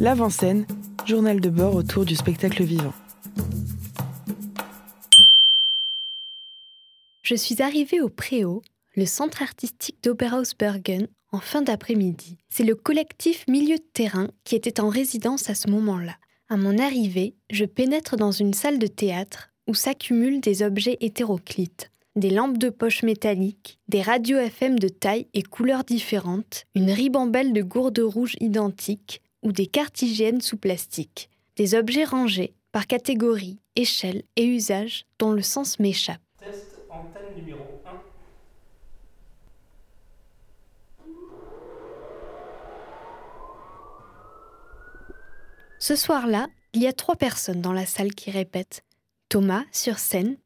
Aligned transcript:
L'avant-scène, 0.00 0.64
journal 1.04 1.42
de 1.42 1.50
bord 1.50 1.74
autour 1.74 2.06
du 2.06 2.16
spectacle 2.16 2.62
vivant. 2.62 2.94
Je 7.20 7.34
suis 7.34 7.60
arrivée 7.60 8.00
au 8.00 8.08
Préau, 8.08 8.62
le 8.96 9.04
centre 9.04 9.42
artistique 9.42 10.02
d'Oberhausbergen, 10.02 11.06
en 11.32 11.40
fin 11.40 11.60
d'après-midi. 11.60 12.38
C'est 12.48 12.64
le 12.64 12.74
collectif 12.74 13.46
Milieu 13.46 13.76
de 13.76 13.84
terrain 13.92 14.30
qui 14.44 14.56
était 14.56 14.80
en 14.80 14.88
résidence 14.88 15.50
à 15.50 15.54
ce 15.54 15.68
moment-là. 15.68 16.16
À 16.48 16.56
mon 16.56 16.78
arrivée, 16.78 17.34
je 17.50 17.66
pénètre 17.66 18.16
dans 18.16 18.32
une 18.32 18.54
salle 18.54 18.78
de 18.78 18.86
théâtre 18.86 19.50
où 19.66 19.74
s'accumulent 19.74 20.40
des 20.40 20.62
objets 20.62 20.96
hétéroclites. 21.02 21.90
Des 22.16 22.30
lampes 22.30 22.56
de 22.56 22.70
poche 22.70 23.02
métalliques, 23.02 23.78
des 23.88 24.00
radios 24.00 24.38
FM 24.38 24.78
de 24.78 24.88
taille 24.88 25.26
et 25.34 25.42
couleurs 25.42 25.84
différentes, 25.84 26.64
une 26.74 26.90
ribambelle 26.90 27.52
de 27.52 27.60
gourdes 27.60 27.98
rouges 27.98 28.36
identiques 28.40 29.20
ou 29.42 29.52
des 29.52 29.66
cartes 29.66 30.02
hygiènes 30.02 30.40
sous 30.40 30.56
plastique. 30.56 31.30
Des 31.56 31.74
objets 31.74 32.04
rangés 32.04 32.54
par 32.72 32.86
catégorie, 32.86 33.58
échelle 33.76 34.22
et 34.36 34.44
usage 34.44 35.06
dont 35.18 35.32
le 35.32 35.42
sens 35.42 35.78
m'échappe. 35.78 36.20
Test 36.38 36.80
antenne 36.88 37.36
numéro 37.36 37.82
1. 37.86 37.90
Ce 45.78 45.96
soir-là, 45.96 46.48
il 46.72 46.82
y 46.82 46.86
a 46.86 46.92
trois 46.92 47.16
personnes 47.16 47.60
dans 47.60 47.72
la 47.72 47.86
salle 47.86 48.14
qui 48.14 48.30
répètent. 48.30 48.84
Thomas, 49.28 49.64
sur 49.72 49.98
scène, 49.98 50.36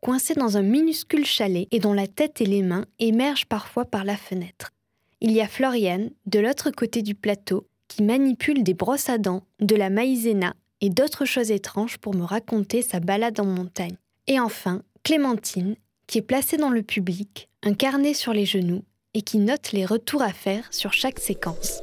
coincé 0.00 0.34
dans 0.34 0.56
un 0.56 0.62
minuscule 0.62 1.26
chalet 1.26 1.66
et 1.70 1.80
dont 1.80 1.92
la 1.92 2.06
tête 2.06 2.40
et 2.40 2.46
les 2.46 2.62
mains 2.62 2.86
émergent 2.98 3.46
parfois 3.46 3.84
par 3.84 4.04
la 4.04 4.16
fenêtre. 4.16 4.72
Il 5.20 5.32
y 5.32 5.40
a 5.40 5.48
Floriane, 5.48 6.10
de 6.26 6.38
l'autre 6.38 6.70
côté 6.70 7.02
du 7.02 7.14
plateau, 7.14 7.66
qui 7.88 8.02
manipule 8.02 8.62
des 8.62 8.74
brosses 8.74 9.08
à 9.08 9.18
dents, 9.18 9.42
de 9.60 9.76
la 9.76 9.90
maïzena 9.90 10.54
et 10.80 10.90
d'autres 10.90 11.24
choses 11.24 11.50
étranges 11.50 11.98
pour 11.98 12.14
me 12.14 12.24
raconter 12.24 12.82
sa 12.82 13.00
balade 13.00 13.40
en 13.40 13.46
montagne. 13.46 13.96
Et 14.26 14.40
enfin, 14.40 14.82
Clémentine, 15.02 15.76
qui 16.06 16.18
est 16.18 16.22
placée 16.22 16.56
dans 16.56 16.70
le 16.70 16.82
public, 16.82 17.48
un 17.62 17.74
carnet 17.74 18.14
sur 18.14 18.32
les 18.32 18.46
genoux 18.46 18.82
et 19.14 19.22
qui 19.22 19.38
note 19.38 19.72
les 19.72 19.86
retours 19.86 20.22
à 20.22 20.32
faire 20.32 20.66
sur 20.72 20.92
chaque 20.92 21.20
séquence. 21.20 21.80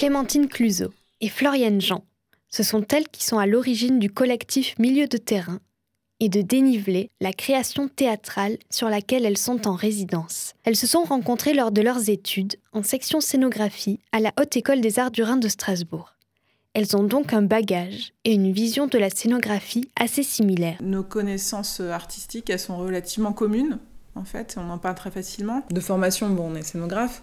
Clémentine 0.00 0.48
Cluseau 0.48 0.94
et 1.20 1.28
Floriane 1.28 1.82
Jean. 1.82 2.04
Ce 2.48 2.62
sont 2.62 2.86
elles 2.90 3.08
qui 3.08 3.22
sont 3.22 3.36
à 3.36 3.44
l'origine 3.44 3.98
du 3.98 4.08
collectif 4.08 4.74
Milieu 4.78 5.06
de 5.06 5.18
terrain 5.18 5.60
et 6.20 6.30
de 6.30 6.40
déniveler 6.40 7.10
la 7.20 7.34
création 7.34 7.86
théâtrale 7.86 8.56
sur 8.70 8.88
laquelle 8.88 9.26
elles 9.26 9.36
sont 9.36 9.68
en 9.68 9.74
résidence. 9.74 10.54
Elles 10.64 10.76
se 10.76 10.86
sont 10.86 11.02
rencontrées 11.02 11.52
lors 11.52 11.70
de 11.70 11.82
leurs 11.82 12.08
études 12.08 12.56
en 12.72 12.82
section 12.82 13.20
scénographie 13.20 14.00
à 14.12 14.20
la 14.20 14.32
Haute 14.40 14.56
École 14.56 14.80
des 14.80 14.98
Arts 14.98 15.10
du 15.10 15.22
Rhin 15.22 15.36
de 15.36 15.48
Strasbourg. 15.48 16.14
Elles 16.72 16.96
ont 16.96 17.04
donc 17.04 17.34
un 17.34 17.42
bagage 17.42 18.14
et 18.24 18.32
une 18.32 18.52
vision 18.52 18.86
de 18.86 18.96
la 18.96 19.10
scénographie 19.10 19.90
assez 20.00 20.22
similaires. 20.22 20.78
Nos 20.80 21.04
connaissances 21.04 21.80
artistiques, 21.80 22.48
elles 22.48 22.58
sont 22.58 22.78
relativement 22.78 23.34
communes, 23.34 23.78
en 24.14 24.24
fait, 24.24 24.56
on 24.58 24.70
en 24.70 24.78
parle 24.78 24.96
très 24.96 25.10
facilement. 25.10 25.62
De 25.70 25.80
formation, 25.80 26.28
bon, 26.30 26.52
on 26.52 26.54
est 26.54 26.62
scénographe, 26.62 27.22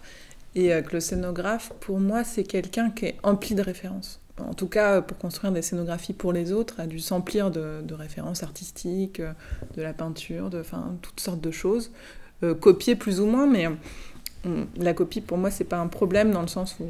et 0.57 0.73
euh, 0.73 0.81
que 0.81 0.94
le 0.94 1.00
scénographe, 1.00 1.72
pour 1.79 2.00
moi, 2.00 2.23
c'est 2.23 2.44
quelqu'un 2.44 2.90
qui 2.90 3.06
est 3.06 3.16
empli 3.23 3.56
de 3.56 3.62
références. 3.62 4.19
En 4.40 4.53
tout 4.53 4.68
cas, 4.68 5.01
pour 5.01 5.18
construire 5.18 5.53
des 5.53 5.62
scénographies 5.62 6.13
pour 6.13 6.34
les 6.34 6.51
autres, 6.51 6.79
a 6.79 6.88
dû 6.88 7.00
s'emplir 7.00 7.50
de, 7.50 7.94
références 7.94 8.44
artistiques, 8.44 9.19
euh, 9.19 9.31
de 9.75 9.81
la 9.81 9.94
peinture, 9.94 10.50
de 10.50 10.63
toutes 11.01 11.19
sortes 11.19 11.41
de 11.41 11.51
choses. 11.51 11.91
Euh, 12.44 12.53
copier 12.53 12.96
plus 12.96 13.19
ou 13.19 13.25
moins, 13.25 13.47
mais 13.47 13.67
la 14.78 14.94
copie 14.94 15.19
pour 15.19 15.38
moi 15.38 15.51
c'est 15.51 15.66
pas 15.66 15.78
un 15.78 15.88
problème 15.88 16.31
dans 16.31 16.41
le 16.41 16.47
sens 16.47 16.78
où 16.79 16.85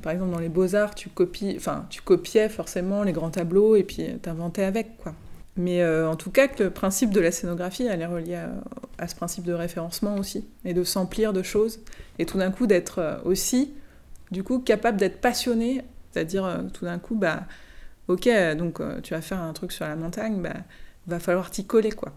par 0.00 0.12
exemple 0.12 0.30
dans 0.30 0.38
les 0.38 0.50
beaux-arts 0.50 0.94
tu 0.94 1.08
copies 1.08 1.54
enfin 1.56 1.86
tu 1.90 2.02
copiais 2.02 2.48
forcément 2.48 3.02
les 3.02 3.10
grands 3.10 3.30
tableaux 3.30 3.74
et 3.74 3.82
puis 3.82 4.06
t'inventais 4.22 4.62
avec 4.62 4.96
quoi 4.98 5.12
mais 5.56 5.82
euh, 5.82 6.08
en 6.08 6.16
tout 6.16 6.30
cas 6.30 6.48
le 6.58 6.70
principe 6.70 7.10
de 7.10 7.20
la 7.20 7.30
scénographie 7.30 7.84
elle 7.84 8.02
est 8.02 8.06
relié 8.06 8.38
à, 8.98 9.08
ce 9.08 9.14
principe 9.14 9.44
de 9.44 9.52
référencement 9.52 10.16
aussi 10.16 10.46
et 10.64 10.74
de 10.74 10.84
s'emplir 10.84 11.32
de 11.32 11.42
choses 11.42 11.80
et 12.18 12.26
tout 12.26 12.38
d'un 12.38 12.50
coup 12.50 12.66
d'être 12.66 12.98
euh, 12.98 13.16
aussi 13.24 13.72
du 14.30 14.42
coup 14.42 14.58
capable 14.58 14.98
d'être 14.98 15.20
passionné 15.20 15.82
c'est-à-dire 16.10 16.44
euh, 16.44 16.62
tout 16.72 16.84
d'un 16.84 16.98
coup 16.98 17.14
bah 17.14 17.44
ok 18.08 18.28
donc 18.56 18.80
tu 19.02 19.14
vas 19.14 19.20
faire 19.20 19.40
un 19.40 19.52
truc 19.52 19.72
sur 19.72 19.86
la 19.86 19.96
montagne 19.96 20.42
bah 20.42 20.54
va 21.06 21.18
falloir 21.18 21.50
t'y 21.50 21.64
coller 21.64 21.92
quoi 21.92 22.12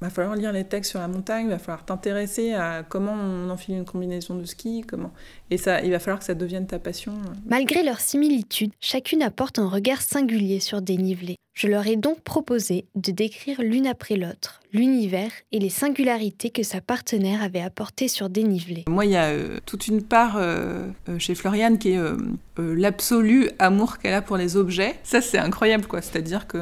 va 0.00 0.10
falloir 0.10 0.36
lire 0.36 0.52
les 0.52 0.64
textes 0.64 0.90
sur 0.92 1.00
la 1.00 1.08
montagne, 1.08 1.48
va 1.48 1.58
falloir 1.58 1.84
t'intéresser 1.84 2.52
à 2.52 2.84
comment 2.88 3.12
on 3.12 3.50
enfile 3.50 3.76
une 3.76 3.84
combinaison 3.84 4.36
de 4.36 4.44
ski, 4.44 4.84
comment 4.86 5.12
et 5.50 5.58
ça, 5.58 5.82
il 5.82 5.90
va 5.90 5.98
falloir 5.98 6.20
que 6.20 6.24
ça 6.24 6.34
devienne 6.34 6.66
ta 6.66 6.78
passion. 6.78 7.14
Malgré 7.46 7.82
leurs 7.82 8.00
similitudes, 8.00 8.72
chacune 8.80 9.22
apporte 9.22 9.58
un 9.58 9.68
regard 9.68 10.02
singulier 10.02 10.60
sur 10.60 10.82
Dénivelé. 10.82 11.36
Je 11.58 11.66
leur 11.66 11.88
ai 11.88 11.96
donc 11.96 12.20
proposé 12.20 12.86
de 12.94 13.10
décrire 13.10 13.60
l'une 13.60 13.88
après 13.88 14.14
l'autre 14.14 14.60
l'univers 14.72 15.32
et 15.50 15.58
les 15.58 15.70
singularités 15.70 16.50
que 16.50 16.62
sa 16.62 16.80
partenaire 16.80 17.42
avait 17.42 17.60
apportées 17.60 18.06
sur 18.06 18.30
Dénivelé. 18.30 18.84
Moi, 18.86 19.06
il 19.06 19.10
y 19.10 19.16
a 19.16 19.30
euh, 19.30 19.58
toute 19.66 19.88
une 19.88 20.02
part 20.02 20.36
euh, 20.36 20.86
chez 21.18 21.34
Floriane 21.34 21.78
qui 21.78 21.94
est 21.94 21.98
euh, 21.98 22.16
l'absolu 22.58 23.50
amour 23.58 23.98
qu'elle 23.98 24.14
a 24.14 24.22
pour 24.22 24.36
les 24.36 24.56
objets. 24.56 24.94
Ça, 25.02 25.20
c'est 25.20 25.38
incroyable, 25.38 25.86
quoi. 25.86 26.00
C'est-à-dire 26.00 26.46
que 26.46 26.58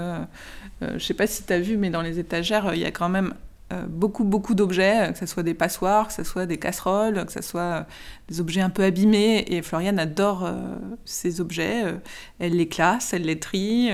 euh, 0.82 0.88
je 0.90 0.94
ne 0.94 0.98
sais 0.98 1.14
pas 1.14 1.26
si 1.26 1.42
tu 1.42 1.52
as 1.52 1.60
vu, 1.60 1.76
mais 1.76 1.90
dans 1.90 2.02
les 2.02 2.18
étagères, 2.18 2.72
il 2.74 2.80
y 2.80 2.84
a 2.84 2.90
quand 2.90 3.08
même 3.08 3.34
euh, 3.72 3.84
beaucoup, 3.88 4.24
beaucoup 4.24 4.54
d'objets, 4.54 5.10
que 5.12 5.18
ce 5.18 5.26
soit 5.26 5.42
des 5.42 5.54
passoires, 5.54 6.08
que 6.08 6.14
ce 6.14 6.22
soit 6.22 6.46
des 6.46 6.58
casseroles, 6.58 7.24
que 7.26 7.32
ce 7.32 7.42
soit 7.42 7.60
euh, 7.60 7.82
des 8.28 8.40
objets 8.40 8.60
un 8.60 8.70
peu 8.70 8.84
abîmés. 8.84 9.44
Et 9.48 9.62
Floriane 9.62 9.98
adore 9.98 10.48
ces 11.04 11.40
objets. 11.40 11.84
elle 12.38 12.56
les 12.56 12.68
classe, 12.68 13.12
elle 13.12 13.24
les 13.24 13.38
trie. 13.38 13.90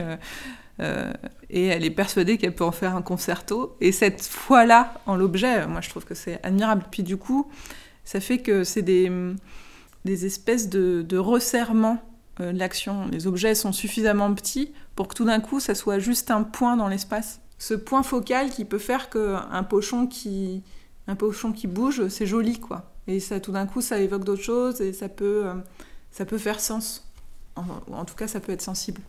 Et 1.50 1.66
elle 1.66 1.84
est 1.84 1.90
persuadée 1.90 2.38
qu'elle 2.38 2.54
peut 2.54 2.64
en 2.64 2.72
faire 2.72 2.96
un 2.96 3.02
concerto. 3.02 3.76
Et 3.80 3.92
cette 3.92 4.22
foi-là 4.22 4.94
en 5.06 5.16
l'objet, 5.16 5.66
moi 5.66 5.80
je 5.80 5.90
trouve 5.90 6.04
que 6.04 6.14
c'est 6.14 6.40
admirable. 6.44 6.84
Puis 6.90 7.02
du 7.02 7.16
coup, 7.16 7.50
ça 8.04 8.20
fait 8.20 8.38
que 8.38 8.64
c'est 8.64 8.82
des, 8.82 9.10
espèces 10.06 10.68
de, 10.68 11.02
de 11.02 11.16
resserrement 11.18 12.02
de 12.38 12.58
l'action. 12.58 13.06
Les 13.10 13.26
objets 13.26 13.54
sont 13.54 13.72
suffisamment 13.72 14.32
petits 14.34 14.72
pour 14.96 15.08
que 15.08 15.14
tout 15.14 15.24
d'un 15.24 15.40
coup, 15.40 15.60
ça 15.60 15.74
soit 15.74 15.98
juste 15.98 16.30
un 16.30 16.42
point 16.42 16.76
dans 16.76 16.88
l'espace. 16.88 17.40
Ce 17.58 17.74
point 17.74 18.02
focal 18.02 18.50
qui 18.50 18.64
peut 18.64 18.78
faire 18.78 19.10
qu'un 19.10 19.62
pochon 19.62 20.06
qui, 20.06 20.62
un 21.06 21.14
pochon 21.14 21.52
qui 21.52 21.66
bouge, 21.66 22.08
c'est 22.08 22.26
joli, 22.26 22.58
quoi. 22.58 22.92
Et 23.06 23.20
ça, 23.20 23.40
tout 23.40 23.52
d'un 23.52 23.66
coup, 23.66 23.80
ça 23.80 23.98
évoque 23.98 24.24
d'autres 24.24 24.42
choses 24.42 24.80
et 24.80 24.92
ça 24.92 25.08
peut, 25.08 25.46
euh, 25.46 25.54
ça 26.10 26.24
peut 26.24 26.38
faire 26.38 26.60
sens. 26.60 27.08
En, 27.56 27.64
en 27.92 28.04
tout 28.04 28.14
cas, 28.14 28.28
ça 28.28 28.40
peut 28.40 28.52
être 28.52 28.62
sensible. 28.62 29.00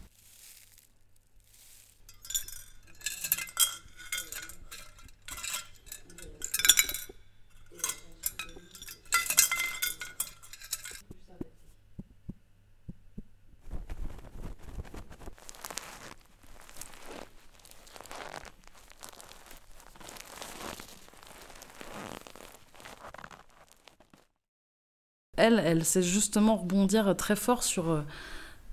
Elle, 25.37 25.61
elle 25.63 25.83
sait 25.85 26.03
justement 26.03 26.57
rebondir 26.57 27.15
très 27.15 27.35
fort 27.35 27.63
sur 27.63 28.03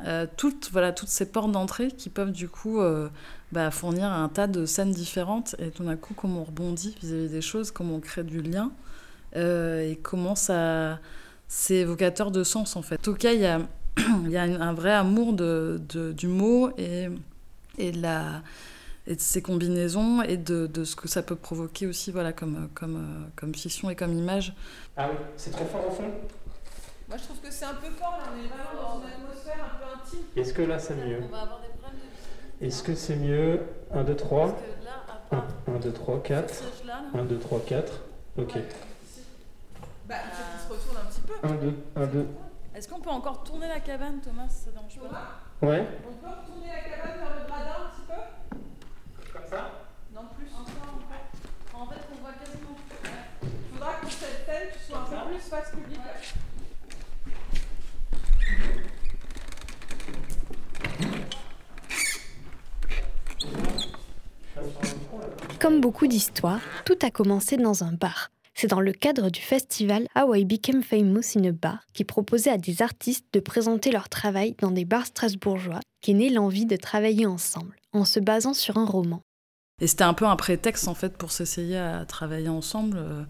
euh, 0.06 0.26
toutes, 0.36 0.70
voilà, 0.72 0.92
toutes 0.92 1.08
ces 1.10 1.26
portes 1.26 1.52
d'entrée 1.52 1.88
qui 1.88 2.08
peuvent 2.08 2.32
du 2.32 2.48
coup 2.48 2.80
euh, 2.80 3.08
bah, 3.52 3.70
fournir 3.70 4.06
un 4.06 4.28
tas 4.30 4.46
de 4.46 4.64
scènes 4.64 4.92
différentes 4.92 5.54
et 5.58 5.70
tout 5.70 5.84
d'un 5.84 5.96
coup 5.96 6.14
comment 6.14 6.40
on 6.40 6.44
rebondit 6.44 6.96
vis-à-vis 7.02 7.28
des 7.28 7.42
choses, 7.42 7.70
comment 7.70 7.96
on 7.96 8.00
crée 8.00 8.24
du 8.24 8.40
lien 8.40 8.72
euh, 9.36 9.90
et 9.90 9.96
comment 9.96 10.34
ça 10.34 10.98
c'est 11.48 11.76
évocateur 11.76 12.30
de 12.30 12.44
sens 12.44 12.76
en 12.76 12.82
fait. 12.82 12.94
En 12.94 13.02
tout 13.02 13.14
cas, 13.14 13.32
il 13.32 13.40
y 13.40 13.46
a, 13.46 13.60
y 14.28 14.36
a 14.38 14.42
un 14.42 14.72
vrai 14.72 14.92
amour 14.92 15.34
du 15.34 16.28
mot 16.28 16.70
et, 16.78 17.08
de 17.78 18.02
la 18.02 18.42
ses 19.18 19.42
combinaisons 19.42 20.22
et 20.22 20.36
de, 20.36 20.84
ce 20.84 20.94
que 20.94 21.08
ça 21.08 21.22
peut 21.22 21.34
provoquer 21.34 21.88
aussi 21.88 22.12
voilà 22.12 22.32
comme, 22.32 22.68
comme, 22.74 23.28
comme 23.34 23.54
fiction 23.54 23.90
et 23.90 23.96
comme 23.96 24.16
image. 24.16 24.54
Ah 24.96 25.08
oui, 25.10 25.16
c'est 25.36 25.50
trop 25.50 25.64
fort 25.66 25.88
au 25.88 25.90
fond 25.90 26.10
Moi, 27.10 27.18
je 27.18 27.24
trouve 27.24 27.40
que 27.40 27.50
c'est 27.50 27.64
un 27.64 27.74
peu 27.74 27.90
fort, 27.90 28.18
là, 28.18 28.30
on 28.32 28.38
est 28.38 28.46
vraiment 28.46 29.00
dans 29.00 29.04
une 29.04 29.12
atmosphère 29.12 29.64
un 29.64 29.78
peu 29.78 30.00
intime. 30.00 30.26
Est-ce 30.36 30.54
que 30.54 30.62
là 30.62 30.78
c'est 30.78 30.94
mieux 30.94 31.18
On 31.24 31.26
va 31.26 31.40
avoir 31.40 31.60
des 31.60 31.66
problèmes 31.66 31.98
de 32.60 32.64
Est-ce 32.64 32.84
que 32.84 32.94
c'est 32.94 33.16
mieux 33.16 33.62
1, 33.92 34.04
2, 34.04 34.14
3 34.14 34.46
Parce 34.46 34.62
que 34.62 34.84
là, 34.84 34.92
à 35.08 35.36
1, 35.36 35.40
part 35.40 35.48
1, 35.74 35.78
2, 35.80 35.92
3, 35.92 36.22
4. 36.22 36.54
ce 36.54 36.62
siège-là, 36.62 37.00
là, 37.12 37.20
1, 37.20 37.24
2, 37.24 37.38
3, 37.40 37.60
4. 37.66 37.92
Ok. 38.38 38.52
Bah, 40.06 40.14
il 40.24 40.30
faut 40.30 40.44
qu'il 40.52 40.60
se 40.60 40.72
retourne 40.72 40.96
un 40.98 41.10
petit 41.10 41.20
peu. 41.22 41.34
1, 41.42 41.54
2, 41.56 41.74
1, 41.96 42.06
2. 42.06 42.26
Est-ce 42.76 42.88
qu'on 42.88 43.00
peut 43.00 43.10
encore 43.10 43.42
tourner 43.42 43.66
la 43.66 43.80
cabane, 43.80 44.20
Thomas 44.20 44.46
si 44.48 44.66
Ça 44.66 44.70
dérange 44.70 45.00
pas 45.10 45.66
Ouais. 45.66 45.84
On 46.08 46.12
peut 46.14 46.30
retourner 46.30 46.68
la 46.68 46.80
cabane 46.90 47.18
vers 47.18 47.34
le 47.40 47.46
gradin 47.48 47.74
un 47.74 47.90
petit 47.90 48.06
peu 48.06 49.32
Comme 49.32 49.50
ça? 49.50 49.70
Non 50.14 50.22
plus. 50.38 50.46
Encore, 50.46 50.94
encore. 50.94 51.82
En 51.82 51.86
fait, 51.86 52.00
on 52.12 52.22
voit 52.22 52.34
quasiment 52.38 52.76
plus. 52.88 53.10
Il 53.42 53.78
faudra 53.78 53.94
que 53.94 54.10
cette 54.10 54.46
scène 54.46 54.68
soit 54.86 54.98
un 54.98 55.24
peu 55.24 55.30
plus 55.30 55.40
face 55.40 55.70
publique. 55.70 55.98
Comme 65.60 65.80
beaucoup 65.80 66.06
d'histoires, 66.06 66.60
tout 66.84 66.98
a 67.02 67.10
commencé 67.10 67.56
dans 67.56 67.84
un 67.84 67.92
bar. 67.92 68.30
C'est 68.54 68.66
dans 68.66 68.80
le 68.80 68.92
cadre 68.92 69.30
du 69.30 69.40
festival 69.40 70.06
How 70.14 70.34
I 70.34 70.44
Became 70.44 70.82
Famous 70.82 71.36
in 71.36 71.44
a 71.44 71.52
Bar 71.52 71.78
qui 71.94 72.04
proposait 72.04 72.50
à 72.50 72.58
des 72.58 72.82
artistes 72.82 73.26
de 73.32 73.40
présenter 73.40 73.90
leur 73.90 74.08
travail 74.08 74.54
dans 74.60 74.70
des 74.70 74.84
bars 74.84 75.06
strasbourgeois 75.06 75.80
qu'est 76.02 76.12
née 76.12 76.30
l'envie 76.30 76.66
de 76.66 76.76
travailler 76.76 77.26
ensemble, 77.26 77.76
en 77.92 78.04
se 78.04 78.20
basant 78.20 78.54
sur 78.54 78.76
un 78.76 78.84
roman. 78.84 79.22
Et 79.80 79.86
c'était 79.86 80.04
un 80.04 80.14
peu 80.14 80.26
un 80.26 80.36
prétexte 80.36 80.88
en 80.88 80.94
fait 80.94 81.16
pour 81.16 81.32
s'essayer 81.32 81.78
à 81.78 82.04
travailler 82.04 82.50
ensemble. 82.50 82.98
Euh, 82.98 83.22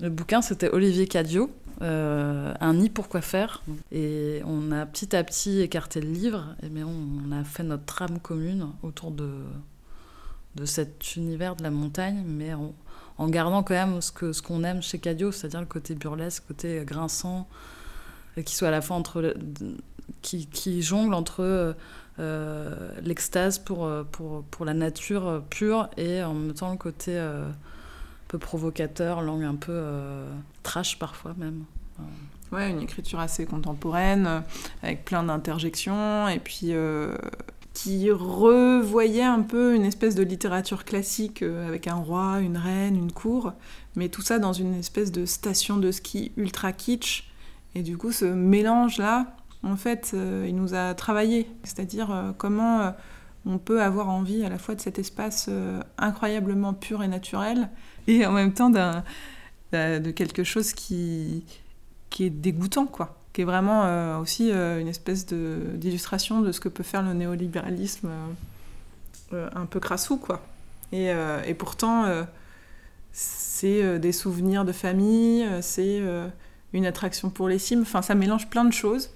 Le 0.00 0.08
bouquin 0.08 0.40
c'était 0.40 0.70
Olivier 0.70 1.06
Cadio, 1.06 1.50
euh, 1.82 2.54
Un 2.60 2.74
nid 2.74 2.88
pour 2.88 3.08
quoi 3.08 3.20
faire. 3.20 3.62
Et 3.92 4.40
on 4.46 4.72
a 4.72 4.86
petit 4.86 5.14
à 5.14 5.22
petit 5.22 5.60
écarté 5.60 6.00
le 6.00 6.10
livre, 6.10 6.56
et 6.62 6.70
mais 6.70 6.82
on, 6.82 7.30
a 7.32 7.44
fait 7.44 7.62
notre 7.62 7.84
trame 7.84 8.20
commune 8.20 8.68
autour 8.82 9.10
de, 9.10 9.28
de 10.54 10.64
cet 10.64 11.16
univers 11.16 11.56
de 11.56 11.62
la 11.62 11.70
montagne, 11.70 12.22
mais 12.26 12.52
en, 12.54 13.28
gardant 13.28 13.62
quand 13.62 13.74
même 13.74 14.00
ce 14.00 14.12
que 14.12 14.32
ce 14.32 14.42
qu'on 14.42 14.64
aime 14.64 14.82
chez 14.82 14.98
Cadio, 14.98 15.32
c'est-à-dire 15.32 15.60
le 15.60 15.66
côté 15.66 15.94
burlesque, 15.94 16.44
le 16.48 16.54
côté 16.54 16.82
grinçant, 16.84 17.48
qui 18.44 18.54
soit 18.54 18.68
à 18.68 18.72
la 18.72 18.80
fois 18.80 18.96
entre 18.96 19.34
qui, 20.22 20.82
jongle 20.82 21.14
entre 21.14 21.76
euh, 22.18 22.92
l'extase 23.02 23.58
pour, 23.58 23.84
euh, 23.84 24.04
pour, 24.04 24.42
pour 24.44 24.64
la 24.64 24.74
nature 24.74 25.26
euh, 25.26 25.40
pure 25.40 25.88
et 25.96 26.22
en 26.22 26.34
même 26.34 26.54
temps 26.54 26.72
le 26.72 26.76
côté 26.76 27.12
euh, 27.16 27.48
un 27.48 27.54
peu 28.28 28.38
provocateur, 28.38 29.20
langue 29.22 29.44
un 29.44 29.54
peu 29.54 29.72
euh, 29.72 30.28
trash 30.62 30.98
parfois 30.98 31.34
même. 31.36 31.64
Ouais, 32.50 32.70
une 32.70 32.80
écriture 32.80 33.20
assez 33.20 33.44
contemporaine, 33.44 34.26
euh, 34.26 34.40
avec 34.82 35.04
plein 35.04 35.22
d'interjections, 35.22 36.28
et 36.28 36.38
puis 36.38 36.72
euh, 36.72 37.14
qui 37.78 38.10
revoyait 38.10 39.22
un 39.22 39.42
peu 39.42 39.76
une 39.76 39.84
espèce 39.84 40.16
de 40.16 40.24
littérature 40.24 40.84
classique 40.84 41.42
euh, 41.42 41.68
avec 41.68 41.86
un 41.86 41.94
roi, 41.94 42.40
une 42.40 42.56
reine, 42.56 42.96
une 42.96 43.12
cour, 43.12 43.52
mais 43.94 44.08
tout 44.08 44.20
ça 44.20 44.40
dans 44.40 44.52
une 44.52 44.74
espèce 44.74 45.12
de 45.12 45.24
station 45.26 45.76
de 45.76 45.92
ski 45.92 46.32
ultra 46.36 46.72
kitsch. 46.72 47.30
Et 47.76 47.82
du 47.84 47.96
coup, 47.96 48.10
ce 48.10 48.24
mélange-là, 48.24 49.36
en 49.62 49.76
fait, 49.76 50.10
euh, 50.14 50.44
il 50.48 50.56
nous 50.56 50.74
a 50.74 50.92
travaillé. 50.94 51.48
C'est-à-dire 51.62 52.10
euh, 52.10 52.32
comment 52.36 52.94
on 53.46 53.58
peut 53.58 53.80
avoir 53.80 54.08
envie 54.08 54.44
à 54.44 54.48
la 54.48 54.58
fois 54.58 54.74
de 54.74 54.80
cet 54.80 54.98
espace 54.98 55.48
incroyablement 55.98 56.74
pur 56.74 57.04
et 57.04 57.08
naturel, 57.08 57.70
et 58.08 58.26
en 58.26 58.32
même 58.32 58.54
temps 58.54 58.70
de 58.70 60.10
quelque 60.10 60.42
chose 60.42 60.72
qui, 60.72 61.44
qui 62.10 62.24
est 62.24 62.30
dégoûtant, 62.30 62.86
quoi. 62.86 63.17
Qui 63.38 63.42
est 63.42 63.44
vraiment 63.44 63.84
euh, 63.84 64.18
aussi 64.18 64.50
euh, 64.50 64.80
une 64.80 64.88
espèce 64.88 65.24
d'illustration 65.24 66.40
de 66.40 66.50
ce 66.50 66.58
que 66.58 66.68
peut 66.68 66.82
faire 66.82 67.04
le 67.04 67.12
néolibéralisme 67.12 68.08
euh, 69.32 69.48
un 69.54 69.64
peu 69.64 69.78
crassou, 69.78 70.16
quoi. 70.16 70.44
Et, 70.90 71.12
et 71.46 71.54
pourtant, 71.54 72.06
c'est 73.12 74.00
des 74.00 74.10
souvenirs 74.10 74.64
de 74.64 74.72
famille, 74.72 75.46
c'est 75.60 76.02
une 76.72 76.84
attraction 76.84 77.30
pour 77.30 77.48
les 77.48 77.60
cimes. 77.60 77.82
Enfin, 77.82 78.02
ça 78.02 78.16
mélange 78.16 78.48
plein 78.48 78.64
de 78.64 78.72
choses. 78.72 79.10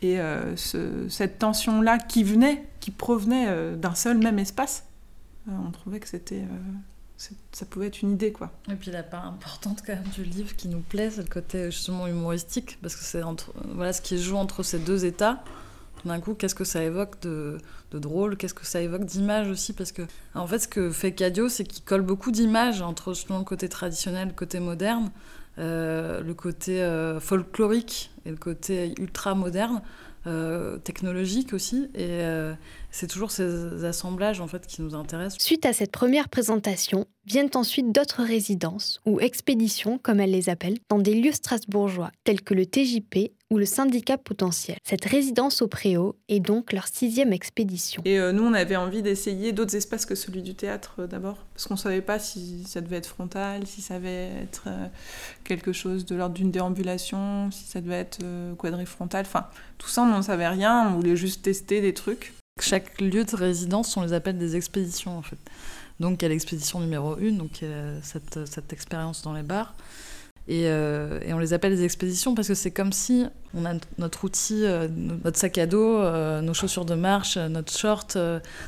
Et 0.00 0.16
ce- 0.56 1.08
cette 1.10 1.38
tension-là 1.40 1.98
qui 1.98 2.22
venait, 2.24 2.64
qui 2.80 2.90
provenait 2.90 3.74
d'un 3.76 3.94
seul 3.96 4.16
même 4.16 4.38
espace, 4.38 4.84
on 5.50 5.72
trouvait 5.72 6.00
que 6.00 6.08
c'était, 6.08 6.44
ça 7.52 7.66
pouvait 7.66 7.88
être 7.88 8.02
une 8.02 8.12
idée, 8.12 8.32
quoi. 8.32 8.50
Et 8.70 8.74
puis 8.74 8.90
la 8.90 9.02
part 9.02 9.26
importante 9.26 9.82
du 10.14 10.24
livre 10.24 10.56
qui 10.56 10.68
nous 10.68 10.80
plaît, 10.80 11.10
c'est 11.10 11.22
le 11.22 11.28
côté 11.28 11.70
justement 11.70 12.06
humoristique, 12.06 12.78
parce 12.82 12.96
que 12.96 13.04
c'est 13.04 13.22
entre, 13.22 13.52
voilà 13.74 13.92
ce 13.92 14.00
qui 14.00 14.20
joue 14.20 14.36
entre 14.36 14.62
ces 14.62 14.78
deux 14.78 15.04
états. 15.04 15.44
D'un 16.04 16.18
coup, 16.18 16.34
qu'est-ce 16.34 16.56
que 16.56 16.64
ça 16.64 16.82
évoque 16.82 17.20
de, 17.22 17.58
de 17.92 17.98
drôle? 18.00 18.36
Qu'est-ce 18.36 18.54
que 18.54 18.66
ça 18.66 18.80
évoque 18.80 19.04
d'image 19.04 19.48
aussi? 19.48 19.72
Parce 19.72 19.92
que, 19.92 20.02
en 20.34 20.48
fait, 20.48 20.58
ce 20.58 20.68
que 20.68 20.90
fait 20.90 21.12
Cadio, 21.12 21.48
c'est 21.48 21.64
qu'il 21.64 21.84
colle 21.84 22.02
beaucoup 22.02 22.32
d'images 22.32 22.82
entre 22.82 23.14
justement 23.14 23.38
le 23.38 23.44
côté 23.44 23.68
traditionnel, 23.68 24.28
le 24.28 24.34
côté 24.34 24.58
moderne, 24.58 25.12
euh, 25.58 26.20
le 26.20 26.34
côté 26.34 26.82
euh, 26.82 27.20
folklorique 27.20 28.10
et 28.24 28.30
le 28.30 28.36
côté 28.36 28.94
ultra 28.98 29.36
moderne, 29.36 29.80
euh, 30.26 30.78
technologique 30.78 31.52
aussi. 31.52 31.88
Et 31.94 32.22
euh, 32.22 32.54
c'est 32.90 33.08
toujours 33.08 33.30
ces 33.30 33.84
assemblages 33.84 34.40
en 34.40 34.46
fait 34.46 34.66
qui 34.66 34.82
nous 34.82 34.94
intéressent. 34.94 35.42
Suite 35.42 35.66
à 35.66 35.72
cette 35.72 35.90
première 35.90 36.28
présentation, 36.28 37.06
viennent 37.26 37.50
ensuite 37.54 37.92
d'autres 37.92 38.22
résidences, 38.22 39.00
ou 39.06 39.20
expéditions 39.20 39.98
comme 39.98 40.20
elles 40.20 40.30
les 40.30 40.48
appellent, 40.48 40.78
dans 40.88 40.98
des 40.98 41.14
lieux 41.14 41.32
strasbourgeois, 41.32 42.10
tels 42.24 42.40
que 42.40 42.54
le 42.54 42.66
TJP 42.66 43.32
ou 43.52 43.58
le 43.58 43.66
syndicat 43.66 44.16
potentiel. 44.16 44.78
Cette 44.82 45.04
résidence 45.04 45.60
au 45.60 45.68
Préau 45.68 46.16
est 46.30 46.40
donc 46.40 46.72
leur 46.72 46.88
sixième 46.88 47.34
expédition. 47.34 48.02
Et 48.06 48.18
euh, 48.18 48.32
nous, 48.32 48.44
on 48.44 48.54
avait 48.54 48.76
envie 48.76 49.02
d'essayer 49.02 49.52
d'autres 49.52 49.76
espaces 49.76 50.06
que 50.06 50.14
celui 50.14 50.40
du 50.40 50.54
théâtre 50.54 50.94
euh, 51.00 51.06
d'abord, 51.06 51.36
parce 51.52 51.66
qu'on 51.66 51.76
savait 51.76 52.00
pas 52.00 52.18
si 52.18 52.64
ça 52.64 52.80
devait 52.80 52.96
être 52.96 53.06
frontal, 53.06 53.66
si 53.66 53.82
ça 53.82 53.98
devait 53.98 54.30
être 54.42 54.64
euh, 54.68 54.86
quelque 55.44 55.74
chose 55.74 56.06
de 56.06 56.16
l'ordre 56.16 56.34
d'une 56.34 56.50
déambulation, 56.50 57.50
si 57.50 57.64
ça 57.64 57.82
devait 57.82 58.00
être 58.00 58.20
euh, 58.24 58.54
quadrifrontal. 58.54 59.26
Enfin, 59.26 59.46
tout 59.76 59.88
ça, 59.88 60.02
on 60.02 60.06
n'en 60.06 60.22
savait 60.22 60.48
rien. 60.48 60.88
On 60.88 60.96
voulait 60.96 61.16
juste 61.16 61.42
tester 61.42 61.82
des 61.82 61.92
trucs. 61.92 62.32
Chaque 62.58 63.02
lieu 63.02 63.24
de 63.24 63.36
résidence, 63.36 63.94
on 63.98 64.02
les 64.02 64.14
appelle 64.14 64.38
des 64.38 64.56
expéditions 64.56 65.18
en 65.18 65.22
fait. 65.22 65.38
Donc 66.00 66.22
il 66.22 66.24
y 66.24 66.26
a 66.26 66.28
l'expédition 66.30 66.80
numéro 66.80 67.16
1, 67.16 67.32
donc 67.32 67.60
il 67.60 67.68
y 67.68 67.72
a 67.72 68.00
cette, 68.02 68.46
cette 68.46 68.72
expérience 68.72 69.20
dans 69.20 69.34
les 69.34 69.42
bars. 69.42 69.74
Et, 70.48 70.64
euh, 70.66 71.20
et 71.24 71.32
on 71.32 71.38
les 71.38 71.52
appelle 71.52 71.76
des 71.76 71.84
expéditions 71.84 72.34
parce 72.34 72.48
que 72.48 72.54
c'est 72.54 72.72
comme 72.72 72.92
si 72.92 73.26
on 73.54 73.64
a 73.64 73.74
notre 73.98 74.24
outil, 74.24 74.64
euh, 74.64 74.88
notre 74.88 75.38
sac 75.38 75.56
à 75.58 75.66
dos, 75.66 75.98
euh, 75.98 76.40
nos 76.40 76.52
chaussures 76.52 76.84
de 76.84 76.94
marche, 76.94 77.36
notre 77.36 77.72
short, 77.76 78.18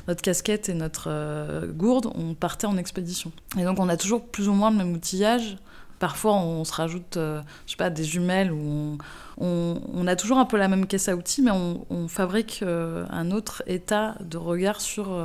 notre 0.07 0.23
casquette 0.23 0.69
et 0.69 0.75
notre 0.75 1.67
gourde, 1.73 2.13
on 2.15 2.35
partait 2.35 2.67
en 2.67 2.77
expédition. 2.77 3.33
Et 3.59 3.65
donc 3.65 3.81
on 3.81 3.89
a 3.89 3.97
toujours 3.97 4.25
plus 4.25 4.49
ou 4.49 4.53
moins 4.53 4.71
le 4.71 4.77
même 4.77 4.93
outillage. 4.93 5.57
Parfois 5.99 6.35
on 6.35 6.65
se 6.65 6.73
rajoute, 6.73 7.15
je 7.17 7.43
sais 7.67 7.77
pas, 7.77 7.91
des 7.91 8.05
jumelles 8.05 8.53
ou 8.53 8.99
on, 9.39 10.07
a 10.07 10.17
toujours 10.17 10.39
un 10.39 10.45
peu 10.45 10.57
la 10.59 10.69
même 10.69 10.87
caisse 10.87 11.09
à 11.09 11.17
outils, 11.17 11.43
mais 11.43 11.51
on, 11.51 11.87
on 11.91 12.09
fabrique 12.09 12.63
un 12.63 13.31
autre 13.31 13.63
état 13.67 14.17
de 14.21 14.37
regard 14.37 14.81
sur, 14.81 15.17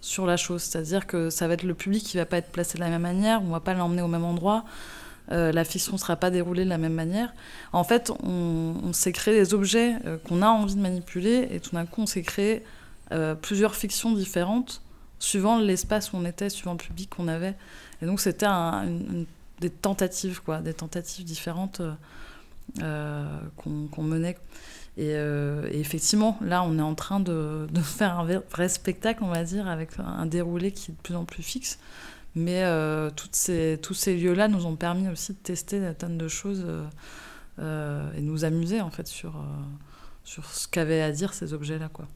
sur 0.00 0.26
la 0.26 0.36
chose. 0.36 0.62
C'est-à-dire 0.62 1.06
que 1.06 1.30
ça 1.30 1.48
va 1.48 1.54
être 1.54 1.62
le 1.62 1.74
public 1.74 2.04
qui 2.04 2.16
va 2.16 2.26
pas 2.26 2.36
être 2.36 2.50
placé 2.50 2.76
de 2.76 2.82
la 2.82 2.90
même 2.90 3.02
manière, 3.02 3.42
on 3.42 3.50
va 3.50 3.60
pas 3.60 3.72
l'emmener 3.72 4.02
au 4.02 4.08
même 4.08 4.24
endroit, 4.24 4.64
euh, 5.32 5.52
la 5.52 5.64
fiction 5.64 5.96
sera 5.96 6.16
pas 6.16 6.30
déroulée 6.30 6.64
de 6.64 6.68
la 6.68 6.78
même 6.78 6.92
manière. 6.92 7.34
En 7.72 7.84
fait, 7.84 8.12
on, 8.22 8.92
s'est 8.92 9.12
créé 9.12 9.34
des 9.34 9.54
objets 9.54 9.96
euh, 10.04 10.18
qu'on 10.18 10.42
a 10.42 10.48
envie 10.48 10.74
de 10.74 10.80
manipuler, 10.80 11.48
et 11.50 11.60
tout 11.60 11.70
d'un 11.74 11.86
coup, 11.86 12.02
on 12.02 12.06
s'est 12.06 12.22
créé 12.22 12.62
euh, 13.12 13.34
plusieurs 13.34 13.74
fictions 13.74 14.12
différentes, 14.12 14.82
suivant 15.18 15.58
l'espace 15.58 16.12
où 16.12 16.16
on 16.16 16.24
était, 16.24 16.50
suivant 16.50 16.72
le 16.72 16.78
public 16.78 17.10
qu'on 17.10 17.28
avait. 17.28 17.54
Et 18.02 18.06
donc, 18.06 18.20
c'était 18.20 18.46
des 19.60 19.70
tentatives, 19.70 20.42
quoi, 20.42 20.58
des 20.58 20.74
tentatives 20.74 21.24
différentes. 21.24 21.80
qu'on 22.76 24.02
menait. 24.02 24.36
Et, 24.98 25.14
effectivement, 25.72 26.36
là, 26.42 26.62
on 26.64 26.78
est 26.78 26.82
en 26.82 26.94
train 26.94 27.20
de, 27.20 27.66
faire 27.82 28.18
un 28.18 28.40
vrai 28.50 28.68
spectacle, 28.68 29.24
on 29.24 29.28
va 29.28 29.44
dire, 29.44 29.68
avec 29.68 29.90
un 29.98 30.26
déroulé 30.26 30.72
qui 30.72 30.90
est 30.90 30.94
de 30.94 31.00
plus 31.00 31.16
en 31.16 31.24
plus 31.24 31.42
fixe. 31.42 31.78
Mais 32.34 32.64
euh, 32.64 33.10
toutes 33.10 33.36
ces, 33.36 33.78
tous 33.80 33.94
ces 33.94 34.16
lieux-là 34.16 34.48
nous 34.48 34.66
ont 34.66 34.76
permis 34.76 35.08
aussi 35.08 35.32
de 35.32 35.38
tester 35.38 35.80
des 35.80 35.94
tonnes 35.94 36.18
de 36.18 36.28
choses 36.28 36.64
euh, 36.66 36.84
euh, 37.60 38.12
et 38.14 38.20
de 38.20 38.26
nous 38.26 38.44
amuser, 38.44 38.80
en 38.80 38.90
fait, 38.90 39.06
sur, 39.06 39.36
euh, 39.36 39.40
sur 40.24 40.44
ce 40.46 40.66
qu'avaient 40.66 41.02
à 41.02 41.12
dire 41.12 41.32
ces 41.34 41.52
objets-là, 41.52 41.88
quoi. 41.92 42.08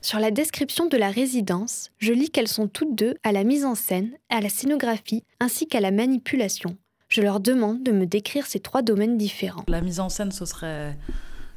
Sur 0.00 0.20
la 0.20 0.30
description 0.30 0.86
de 0.86 0.96
la 0.96 1.10
résidence, 1.10 1.90
je 1.98 2.12
lis 2.12 2.30
qu'elles 2.30 2.48
sont 2.48 2.68
toutes 2.68 2.94
deux 2.94 3.14
à 3.24 3.32
la 3.32 3.42
mise 3.42 3.64
en 3.64 3.74
scène, 3.74 4.12
à 4.30 4.40
la 4.40 4.48
scénographie 4.48 5.24
ainsi 5.40 5.66
qu'à 5.66 5.80
la 5.80 5.90
manipulation. 5.90 6.76
Je 7.08 7.20
leur 7.20 7.40
demande 7.40 7.82
de 7.82 7.90
me 7.90 8.06
décrire 8.06 8.46
ces 8.46 8.60
trois 8.60 8.82
domaines 8.82 9.18
différents. 9.18 9.64
La 9.66 9.80
mise 9.80 9.98
en 9.98 10.08
scène, 10.08 10.30
ce 10.30 10.44
serait 10.44 10.96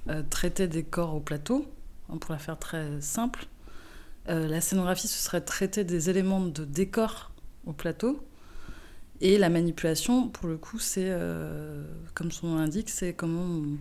euh, 0.10 0.24
traiter 0.30 0.68
des 0.68 0.84
corps 0.84 1.14
au 1.14 1.20
plateau, 1.20 1.66
hein, 2.10 2.18
pour 2.18 2.32
la 2.32 2.40
faire 2.40 2.58
très 2.58 3.00
simple. 3.00 3.46
Euh, 4.28 4.48
la 4.48 4.60
scénographie, 4.60 5.08
ce 5.08 5.22
serait 5.22 5.42
traiter 5.42 5.84
des 5.84 6.10
éléments 6.10 6.42
de 6.42 6.66
décor 6.66 7.31
au 7.66 7.74
plateau. 7.74 8.20
Et 9.20 9.38
la 9.38 9.50
manipulation, 9.50 10.30
pour 10.30 10.48
le 10.48 10.58
coup, 10.58 10.80
c'est, 10.80 11.08
euh, 11.08 11.84
comme 12.16 12.32
son 12.32 12.48
nom 12.48 12.56
l'indique, 12.56 12.90
c'est 12.90 13.14
comment 13.14 13.44
on, 13.44 13.78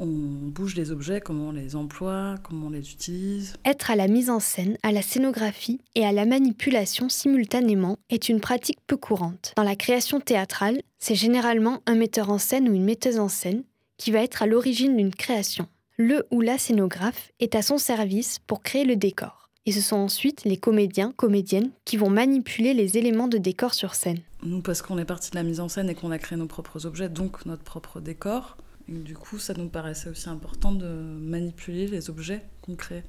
on 0.00 0.06
bouge 0.06 0.74
les 0.74 0.90
objets, 0.90 1.20
comment 1.20 1.48
on 1.48 1.52
les 1.52 1.76
emploie, 1.76 2.36
comment 2.42 2.68
on 2.68 2.70
les 2.70 2.90
utilise. 2.90 3.54
Être 3.64 3.90
à 3.90 3.96
la 3.96 4.08
mise 4.08 4.30
en 4.30 4.40
scène, 4.40 4.78
à 4.82 4.92
la 4.92 5.02
scénographie 5.02 5.80
et 5.94 6.06
à 6.06 6.12
la 6.12 6.24
manipulation 6.24 7.08
simultanément 7.08 7.98
est 8.08 8.28
une 8.28 8.40
pratique 8.40 8.78
peu 8.86 8.96
courante. 8.96 9.52
Dans 9.56 9.62
la 9.62 9.76
création 9.76 10.20
théâtrale, 10.20 10.80
c'est 10.98 11.14
généralement 11.14 11.82
un 11.86 11.94
metteur 11.94 12.30
en 12.30 12.38
scène 12.38 12.68
ou 12.68 12.74
une 12.74 12.84
metteuse 12.84 13.18
en 13.18 13.28
scène 13.28 13.62
qui 13.98 14.10
va 14.10 14.22
être 14.22 14.42
à 14.42 14.46
l'origine 14.46 14.96
d'une 14.96 15.14
création. 15.14 15.68
Le 15.98 16.26
ou 16.30 16.40
la 16.40 16.56
scénographe 16.56 17.30
est 17.38 17.54
à 17.54 17.60
son 17.60 17.76
service 17.76 18.38
pour 18.46 18.62
créer 18.62 18.86
le 18.86 18.96
décor. 18.96 19.49
Et 19.66 19.72
ce 19.72 19.80
sont 19.80 19.96
ensuite 19.96 20.44
les 20.44 20.56
comédiens, 20.56 21.12
comédiennes 21.16 21.70
qui 21.84 21.96
vont 21.96 22.10
manipuler 22.10 22.72
les 22.72 22.96
éléments 22.96 23.28
de 23.28 23.38
décor 23.38 23.74
sur 23.74 23.94
scène. 23.94 24.20
Nous, 24.42 24.62
parce 24.62 24.80
qu'on 24.80 24.98
est 24.98 25.04
parti 25.04 25.30
de 25.30 25.36
la 25.36 25.42
mise 25.42 25.60
en 25.60 25.68
scène 25.68 25.90
et 25.90 25.94
qu'on 25.94 26.10
a 26.10 26.18
créé 26.18 26.38
nos 26.38 26.46
propres 26.46 26.86
objets, 26.86 27.08
donc 27.10 27.44
notre 27.44 27.62
propre 27.62 28.00
décor, 28.00 28.56
du 28.88 29.14
coup, 29.14 29.38
ça 29.38 29.54
nous 29.54 29.68
paraissait 29.68 30.08
aussi 30.08 30.28
important 30.28 30.72
de 30.72 30.88
manipuler 30.88 31.86
les 31.86 32.10
objets 32.10 32.42
qu'on 32.62 32.74
crée. 32.74 33.04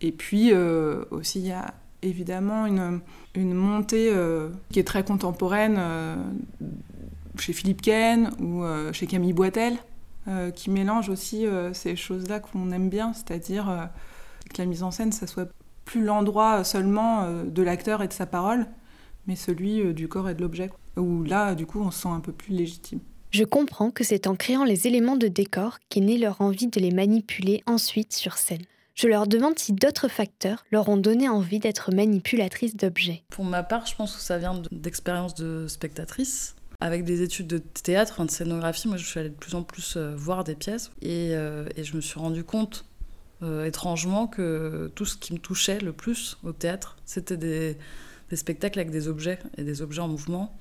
Et 0.00 0.10
puis 0.10 0.52
euh, 0.52 1.04
aussi, 1.10 1.40
il 1.40 1.46
y 1.46 1.52
a 1.52 1.74
évidemment 2.02 2.66
une, 2.66 3.00
une 3.34 3.54
montée 3.54 4.10
euh, 4.12 4.50
qui 4.70 4.80
est 4.80 4.84
très 4.84 5.04
contemporaine 5.04 5.76
euh, 5.78 6.16
chez 7.38 7.52
Philippe 7.52 7.82
Ken 7.82 8.30
ou 8.40 8.64
chez 8.92 9.06
Camille 9.06 9.32
Boitel, 9.32 9.76
qui 10.54 10.70
mélange 10.70 11.08
aussi 11.08 11.46
ces 11.72 11.96
choses-là 11.96 12.38
qu'on 12.38 12.70
aime 12.70 12.88
bien, 12.88 13.12
c'est-à-dire 13.12 13.90
que 14.52 14.62
la 14.62 14.66
mise 14.66 14.84
en 14.84 14.92
scène, 14.92 15.10
ça 15.10 15.26
soit 15.26 15.50
plus 15.84 16.04
l'endroit 16.04 16.64
seulement 16.64 17.44
de 17.44 17.62
l'acteur 17.62 18.02
et 18.02 18.08
de 18.08 18.12
sa 18.12 18.26
parole, 18.26 18.66
mais 19.26 19.36
celui 19.36 19.94
du 19.94 20.08
corps 20.08 20.28
et 20.28 20.34
de 20.34 20.42
l'objet, 20.42 20.70
où 20.96 21.22
là, 21.22 21.54
du 21.54 21.66
coup, 21.66 21.80
on 21.80 21.90
se 21.90 22.02
sent 22.02 22.08
un 22.08 22.20
peu 22.20 22.32
plus 22.32 22.54
légitime. 22.54 23.00
Je 23.34 23.42
comprends 23.42 23.90
que 23.90 24.04
c'est 24.04 24.28
en 24.28 24.36
créant 24.36 24.62
les 24.62 24.86
éléments 24.86 25.16
de 25.16 25.26
décor 25.26 25.78
qu'est 25.88 26.00
née 26.00 26.18
leur 26.18 26.40
envie 26.40 26.68
de 26.68 26.78
les 26.78 26.92
manipuler 26.92 27.64
ensuite 27.66 28.12
sur 28.12 28.38
scène. 28.38 28.62
Je 28.94 29.08
leur 29.08 29.26
demande 29.26 29.58
si 29.58 29.72
d'autres 29.72 30.06
facteurs 30.06 30.64
leur 30.70 30.88
ont 30.88 30.96
donné 30.96 31.28
envie 31.28 31.58
d'être 31.58 31.92
manipulatrices 31.92 32.76
d'objets. 32.76 33.24
Pour 33.30 33.44
ma 33.44 33.64
part, 33.64 33.86
je 33.86 33.96
pense 33.96 34.14
que 34.14 34.22
ça 34.22 34.38
vient 34.38 34.62
d'expériences 34.70 35.34
de 35.34 35.66
spectatrice. 35.66 36.54
Avec 36.80 37.04
des 37.04 37.22
études 37.22 37.48
de 37.48 37.58
théâtre, 37.58 38.24
de 38.24 38.30
scénographie, 38.30 38.86
moi 38.86 38.98
je 38.98 39.04
suis 39.04 39.18
allée 39.18 39.30
de 39.30 39.34
plus 39.34 39.56
en 39.56 39.64
plus 39.64 39.96
euh, 39.96 40.14
voir 40.14 40.44
des 40.44 40.54
pièces 40.54 40.92
et, 41.02 41.30
euh, 41.32 41.66
et 41.74 41.82
je 41.82 41.96
me 41.96 42.00
suis 42.00 42.20
rendu 42.20 42.44
compte 42.44 42.84
euh, 43.44 43.64
étrangement 43.64 44.26
que 44.26 44.90
tout 44.94 45.04
ce 45.04 45.16
qui 45.16 45.32
me 45.32 45.38
touchait 45.38 45.78
le 45.78 45.92
plus 45.92 46.38
au 46.44 46.52
théâtre, 46.52 46.96
c'était 47.04 47.36
des, 47.36 47.76
spectacles 48.32 48.80
avec 48.80 48.90
des 48.90 49.06
objets 49.06 49.38
et 49.58 49.62
des 49.62 49.80
objets 49.80 50.00
en 50.00 50.08
mouvement, 50.08 50.58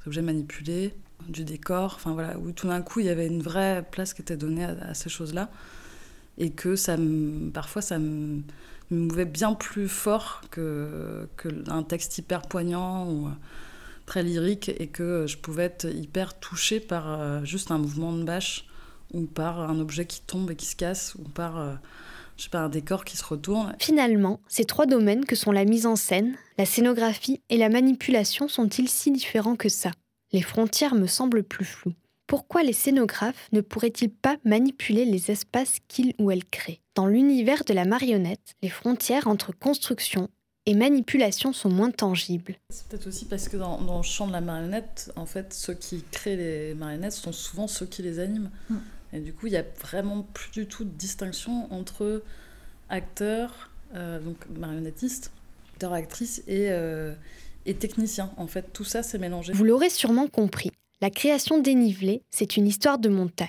des 0.00 0.08
objets 0.08 0.20
manipulés, 0.20 0.94
du 1.28 1.44
décor, 1.44 1.94
enfin 1.94 2.12
voilà, 2.12 2.36
où 2.38 2.52
tout 2.52 2.66
d'un 2.68 2.82
coup 2.82 3.00
il 3.00 3.06
y 3.06 3.08
avait 3.08 3.26
une 3.26 3.40
vraie 3.40 3.82
place 3.90 4.12
qui 4.12 4.20
était 4.20 4.36
donnée 4.36 4.64
à, 4.64 4.92
ces 4.92 5.08
choses-là, 5.08 5.50
et 6.36 6.50
que 6.50 6.76
ça 6.76 6.96
parfois 7.54 7.80
ça 7.80 7.98
me, 7.98 8.42
mouvait 8.90 9.24
bien 9.24 9.54
plus 9.54 9.88
fort 9.88 10.42
que, 10.50 11.28
que 11.36 11.48
texte 11.82 12.18
hyper 12.18 12.42
poignant 12.42 13.10
ou 13.10 13.30
très 14.06 14.22
lyrique, 14.22 14.70
et 14.78 14.88
que 14.88 15.26
je 15.26 15.38
pouvais 15.38 15.64
être 15.64 15.86
hyper 15.86 16.38
touchée 16.38 16.80
par 16.80 17.08
euh, 17.08 17.44
juste 17.44 17.70
un 17.70 17.78
mouvement 17.78 18.12
de 18.12 18.24
bâche, 18.24 18.66
ou 19.12 19.22
par 19.22 19.60
un 19.60 19.78
objet 19.78 20.04
qui 20.04 20.20
tombe 20.20 20.50
et 20.50 20.56
qui 20.56 20.66
se 20.66 20.76
casse, 20.76 21.14
ou 21.14 21.22
par 21.22 21.58
euh, 21.58 21.74
je 22.36 22.44
sais 22.44 22.50
pas, 22.50 22.60
un 22.60 22.68
décor 22.68 23.04
qui 23.04 23.16
se 23.16 23.24
retourne. 23.24 23.74
Finalement, 23.78 24.40
ces 24.48 24.64
trois 24.64 24.86
domaines 24.86 25.24
que 25.24 25.36
sont 25.36 25.52
la 25.52 25.64
mise 25.64 25.86
en 25.86 25.96
scène, 25.96 26.36
la 26.58 26.66
scénographie 26.66 27.40
et 27.48 27.56
la 27.56 27.68
manipulation 27.68 28.48
sont-ils 28.48 28.88
si 28.88 29.10
différents 29.10 29.56
que 29.56 29.68
ça? 29.68 29.90
Les 30.32 30.42
frontières 30.42 30.94
me 30.94 31.06
semblent 31.06 31.44
plus 31.44 31.64
floues. 31.64 31.94
Pourquoi 32.26 32.62
les 32.62 32.72
scénographes 32.72 33.48
ne 33.52 33.60
pourraient-ils 33.60 34.10
pas 34.10 34.36
manipuler 34.44 35.04
les 35.04 35.30
espaces 35.30 35.78
qu'ils 35.88 36.14
ou 36.18 36.30
elles 36.30 36.44
créent? 36.44 36.80
Dans 36.94 37.06
l'univers 37.06 37.64
de 37.64 37.74
la 37.74 37.84
marionnette, 37.84 38.54
les 38.62 38.70
frontières 38.70 39.28
entre 39.28 39.52
construction 39.52 40.28
et 40.66 40.74
manipulation 40.74 41.52
sont 41.52 41.68
moins 41.68 41.90
tangibles. 41.90 42.56
C'est 42.70 42.88
peut-être 42.88 43.06
aussi 43.06 43.26
parce 43.26 43.48
que 43.48 43.58
dans, 43.58 43.78
le 43.78 44.02
champ 44.02 44.26
de 44.26 44.32
la 44.32 44.40
marionnette, 44.40 45.12
en 45.16 45.26
fait, 45.26 45.52
ceux 45.52 45.74
qui 45.74 46.02
créent 46.10 46.36
les 46.36 46.74
marionnettes 46.74 47.12
sont 47.12 47.32
souvent 47.32 47.66
ceux 47.66 47.86
qui 47.86 48.02
les 48.02 48.18
animent. 48.18 48.50
Mm. 48.70 48.76
Et 49.14 49.20
du 49.20 49.32
coup, 49.32 49.46
il 49.46 49.50
n'y 49.50 49.56
a 49.56 49.64
vraiment 49.80 50.26
plus 50.34 50.50
du 50.50 50.66
tout 50.66 50.84
de 50.84 50.90
distinction 50.90 51.72
entre 51.72 52.22
acteurs, 52.90 53.70
euh, 53.94 54.18
donc 54.18 54.36
marionnettistes, 54.58 55.30
acteurs, 55.72 55.92
actrices 55.92 56.42
et, 56.48 56.66
euh, 56.70 57.14
et 57.64 57.74
technicien. 57.74 58.32
En 58.36 58.48
fait, 58.48 58.72
tout 58.72 58.84
ça, 58.84 59.04
c'est 59.04 59.18
mélangé. 59.18 59.52
Vous 59.52 59.64
l'aurez 59.64 59.88
sûrement 59.88 60.26
compris, 60.26 60.72
la 61.00 61.10
création 61.10 61.58
dénivelée, 61.58 62.22
c'est 62.30 62.56
une 62.56 62.66
histoire 62.66 62.98
de 62.98 63.08
montagne. 63.08 63.48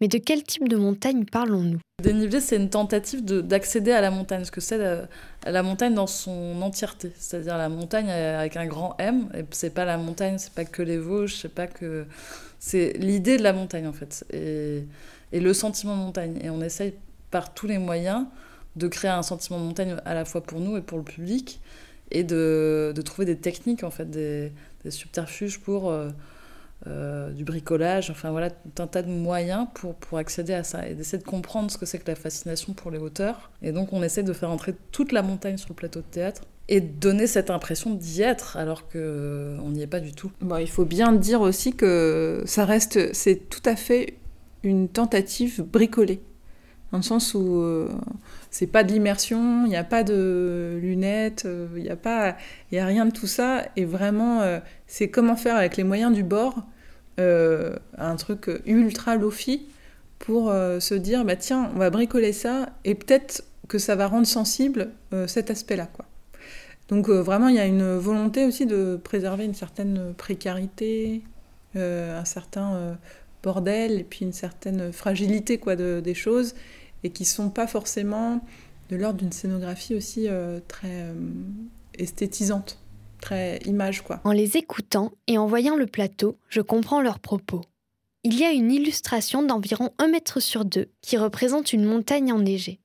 Mais 0.00 0.08
de 0.08 0.18
quel 0.18 0.42
type 0.42 0.68
de 0.68 0.76
montagne 0.76 1.24
parlons-nous? 1.24 1.78
Dénivelé, 2.02 2.40
c'est 2.40 2.56
une 2.56 2.68
tentative 2.68 3.24
d'accéder 3.24 3.92
à 3.92 4.00
la 4.00 4.10
montagne, 4.10 4.44
ce 4.44 4.50
que 4.50 4.60
c'est 4.60 4.76
la, 4.76 5.08
la, 5.46 5.62
montagne 5.62 5.94
dans 5.94 6.06
son 6.06 6.60
entièreté, 6.60 7.12
c'est-à-dire 7.16 7.56
la 7.56 7.70
montagne 7.70 8.10
avec 8.10 8.56
un 8.56 8.66
grand 8.66 8.94
M. 8.98 9.30
Et 9.34 9.44
c'est 9.52 9.70
pas 9.70 9.86
la 9.86 9.96
montagne, 9.96 10.36
c'est 10.36 10.52
pas 10.52 10.66
que 10.66 10.82
les 10.82 10.98
Vosges, 10.98 11.36
c'est 11.36 11.54
pas 11.54 11.66
que 11.66 12.04
c'est 12.58 12.94
l'idée 12.98 13.36
de 13.36 13.42
la 13.42 13.52
montagne 13.52 13.86
en 13.86 13.92
fait, 13.92 14.24
et, 14.32 14.84
et, 15.32 15.40
le 15.40 15.52
sentiment 15.54 15.96
de 15.96 16.02
montagne. 16.02 16.38
Et 16.42 16.50
on 16.50 16.60
essaye 16.62 16.94
par 17.30 17.54
tous 17.54 17.66
les 17.66 17.78
moyens 17.78 18.26
de 18.76 18.88
créer 18.88 19.10
un 19.10 19.22
sentiment 19.22 19.58
de 19.58 19.64
montagne 19.64 19.96
à 20.04 20.14
la 20.14 20.24
fois 20.24 20.42
pour 20.42 20.60
nous 20.60 20.76
et 20.76 20.82
pour 20.82 20.98
le 20.98 21.04
public 21.04 21.60
et 22.10 22.24
de, 22.24 22.92
de, 22.94 23.02
trouver 23.02 23.24
des 23.24 23.36
techniques, 23.36 23.82
en 23.82 23.90
fait, 23.90 24.08
des, 24.08 24.52
subterfuges 24.88 25.58
pour 25.58 25.90
euh, 25.90 26.10
euh, 26.86 27.30
du 27.32 27.42
bricolage, 27.42 28.10
enfin 28.10 28.30
voilà, 28.30 28.50
tout 28.50 28.80
un 28.80 28.86
tas 28.86 29.02
de 29.02 29.10
moyens 29.10 29.66
pour, 29.74 29.96
pour 29.96 30.18
accéder 30.18 30.52
à 30.52 30.62
ça 30.62 30.86
et 30.86 30.94
d'essayer 30.94 31.18
de 31.18 31.26
comprendre 31.26 31.72
ce 31.72 31.78
que 31.78 31.86
c'est 31.86 31.98
que 31.98 32.08
la 32.08 32.14
fascination 32.14 32.72
pour 32.72 32.92
les 32.92 32.98
hauteurs. 32.98 33.50
Et 33.62 33.72
donc 33.72 33.92
on 33.92 34.02
essaie 34.04 34.22
de 34.22 34.32
faire 34.32 34.50
entrer 34.50 34.76
toute 34.92 35.10
la 35.10 35.22
montagne 35.22 35.56
sur 35.56 35.70
le 35.70 35.74
plateau 35.74 36.00
de 36.00 36.06
théâtre 36.06 36.42
et 36.68 36.80
donner 36.80 37.26
cette 37.26 37.50
impression 37.50 37.94
d'y 37.94 38.22
être 38.22 38.56
alors 38.56 38.88
qu'on 38.88 38.98
euh, 38.98 39.58
n'y 39.70 39.82
est 39.82 39.86
pas 39.86 40.00
du 40.00 40.12
tout. 40.12 40.32
Bon, 40.40 40.56
il 40.56 40.68
faut 40.68 40.84
bien 40.84 41.12
dire 41.12 41.40
aussi 41.40 41.74
que 41.74 42.42
ça 42.44 42.64
reste, 42.64 43.14
c'est 43.14 43.48
tout 43.48 43.62
à 43.64 43.76
fait 43.76 44.14
une 44.62 44.88
tentative 44.88 45.62
bricolée 45.62 46.20
dans 46.92 46.98
le 46.98 47.02
sens 47.02 47.34
où 47.34 47.60
euh, 47.60 47.88
c'est 48.50 48.66
pas 48.66 48.84
de 48.84 48.92
l'immersion, 48.92 49.64
il 49.64 49.68
n'y 49.68 49.76
a 49.76 49.84
pas 49.84 50.02
de 50.02 50.78
lunettes, 50.80 51.44
euh, 51.44 51.66
il 51.76 51.82
n'y 51.82 51.90
a 51.90 51.96
pas, 51.96 52.36
il 52.70 52.78
a 52.78 52.86
rien 52.86 53.06
de 53.06 53.10
tout 53.10 53.26
ça, 53.26 53.64
et 53.76 53.84
vraiment 53.84 54.42
euh, 54.42 54.60
c'est 54.86 55.08
comment 55.08 55.36
faire 55.36 55.56
avec 55.56 55.76
les 55.76 55.84
moyens 55.84 56.12
du 56.12 56.22
bord 56.22 56.64
un 57.18 58.16
truc 58.16 58.50
ultra 58.66 59.16
lofi 59.16 59.66
pour 60.18 60.52
se 60.52 60.94
dire 60.94 61.24
bah 61.24 61.34
tiens 61.34 61.70
on 61.74 61.78
va 61.78 61.88
bricoler 61.88 62.34
ça 62.34 62.68
et 62.84 62.94
peut-être 62.94 63.42
que 63.68 63.78
ça 63.78 63.96
va 63.96 64.06
rendre 64.06 64.26
sensible 64.26 64.90
cet 65.26 65.50
aspect-là 65.50 65.88
quoi. 65.90 66.05
Donc 66.88 67.08
vraiment 67.08 67.48
il 67.48 67.56
y 67.56 67.58
a 67.58 67.66
une 67.66 67.96
volonté 67.96 68.44
aussi 68.44 68.64
de 68.66 69.00
préserver 69.02 69.44
une 69.44 69.54
certaine 69.54 70.14
précarité, 70.16 71.22
un 71.74 72.24
certain 72.24 72.96
bordel 73.42 74.00
et 74.00 74.04
puis 74.04 74.24
une 74.24 74.32
certaine 74.32 74.92
fragilité 74.92 75.58
quoi 75.58 75.76
de, 75.76 76.00
des 76.02 76.14
choses 76.14 76.54
et 77.04 77.10
qui 77.10 77.24
sont 77.24 77.50
pas 77.50 77.66
forcément 77.66 78.40
de 78.90 78.96
l'ordre 78.96 79.18
d'une 79.18 79.32
scénographie 79.32 79.94
aussi 79.94 80.28
euh, 80.28 80.60
très 80.68 81.02
euh, 81.02 81.14
esthétisante, 81.98 82.78
très 83.20 83.58
image 83.64 84.02
quoi. 84.02 84.20
En 84.24 84.32
les 84.32 84.56
écoutant 84.56 85.12
et 85.26 85.38
en 85.38 85.46
voyant 85.46 85.76
le 85.76 85.86
plateau, 85.86 86.38
je 86.48 86.60
comprends 86.60 87.00
leurs 87.00 87.20
propos. 87.20 87.62
Il 88.24 88.38
y 88.38 88.44
a 88.44 88.50
une 88.50 88.72
illustration 88.72 89.42
d'environ 89.42 89.90
un 89.98 90.08
mètre 90.08 90.40
sur 90.40 90.64
deux 90.64 90.88
qui 91.00 91.16
représente 91.16 91.72
une 91.72 91.84
montagne 91.84 92.32
enneigée, 92.32 92.80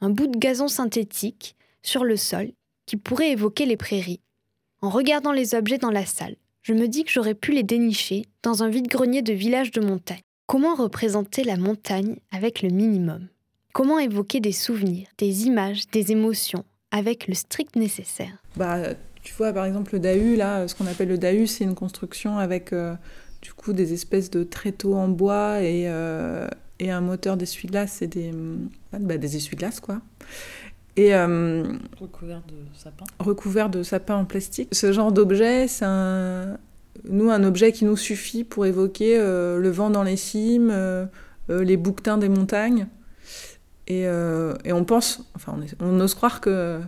un 0.00 0.10
bout 0.10 0.26
de 0.26 0.38
gazon 0.38 0.68
synthétique 0.68 1.56
sur 1.82 2.04
le 2.04 2.16
sol 2.16 2.52
qui 2.88 2.96
pourrait 2.96 3.32
évoquer 3.32 3.66
les 3.66 3.76
prairies. 3.76 4.20
En 4.80 4.88
regardant 4.88 5.32
les 5.32 5.54
objets 5.54 5.76
dans 5.76 5.90
la 5.90 6.06
salle, 6.06 6.36
je 6.62 6.72
me 6.72 6.88
dis 6.88 7.04
que 7.04 7.10
j'aurais 7.10 7.34
pu 7.34 7.52
les 7.52 7.62
dénicher 7.62 8.24
dans 8.42 8.62
un 8.62 8.70
vide-grenier 8.70 9.20
de 9.20 9.34
village 9.34 9.72
de 9.72 9.82
montagne. 9.82 10.22
Comment 10.46 10.74
représenter 10.74 11.44
la 11.44 11.58
montagne 11.58 12.16
avec 12.32 12.62
le 12.62 12.70
minimum? 12.70 13.28
Comment 13.74 13.98
évoquer 13.98 14.40
des 14.40 14.52
souvenirs, 14.52 15.06
des 15.18 15.46
images, 15.46 15.86
des 15.92 16.12
émotions 16.12 16.64
avec 16.90 17.28
le 17.28 17.34
strict 17.34 17.76
nécessaire? 17.76 18.42
Bah, 18.56 18.94
tu 19.22 19.34
vois, 19.34 19.52
par 19.52 19.66
exemple, 19.66 19.92
le 19.92 20.00
DAU, 20.00 20.36
là, 20.36 20.66
ce 20.66 20.74
qu'on 20.74 20.86
appelle 20.86 21.08
le 21.08 21.18
DAU, 21.18 21.44
c'est 21.44 21.64
une 21.64 21.74
construction 21.74 22.38
avec 22.38 22.72
euh, 22.72 22.94
du 23.42 23.52
coup 23.52 23.74
des 23.74 23.92
espèces 23.92 24.30
de 24.30 24.44
tréteaux 24.44 24.94
en 24.94 25.08
bois 25.08 25.60
et, 25.60 25.82
euh, 25.88 26.48
et 26.80 26.90
un 26.90 27.02
moteur 27.02 27.36
d'essuie-glace 27.36 28.00
et 28.00 28.06
des, 28.06 28.32
bah, 28.92 29.18
des 29.18 29.36
essuie-glaces, 29.36 29.80
quoi. 29.80 30.00
Et, 30.98 31.14
euh, 31.14 31.62
recouvert 32.00 32.42
de 32.48 32.56
sapin. 32.76 33.04
Recouvert 33.18 33.70
de 33.70 33.82
sapin 33.82 34.16
en 34.16 34.24
plastique. 34.24 34.74
Ce 34.74 34.92
genre 34.92 35.12
d'objet, 35.12 35.68
c'est 35.68 35.84
un, 35.86 36.58
nous, 37.08 37.30
un 37.30 37.44
objet 37.44 37.72
qui 37.72 37.84
nous 37.84 37.96
suffit 37.96 38.44
pour 38.44 38.66
évoquer 38.66 39.16
le 39.18 39.70
vent 39.70 39.90
dans 39.90 40.02
les 40.02 40.16
cimes, 40.16 40.72
les 41.48 41.76
bouquetins 41.76 42.18
des 42.18 42.28
montagnes. 42.28 42.88
Euh, 43.90 44.54
et, 44.64 44.72
on 44.72 44.84
pense, 44.84 45.30
enfin 45.34 45.58
on, 45.80 46.00
ose 46.00 46.14
croire 46.14 46.40
que, 46.40 46.80